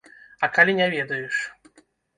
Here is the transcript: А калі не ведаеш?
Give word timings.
А 0.47 0.49
калі 0.55 0.77
не 0.81 0.87
ведаеш? 0.97 1.35